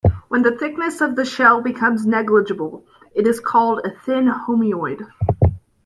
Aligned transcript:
When 0.29 0.41
the 0.41 0.57
thickness 0.57 0.99
of 0.99 1.15
the 1.15 1.23
shell 1.25 1.61
becomes 1.61 2.07
negligible, 2.07 2.83
it 3.13 3.27
is 3.27 3.39
called 3.39 3.81
a 3.85 3.91
thin 3.91 4.25
homoeoid. 4.25 5.05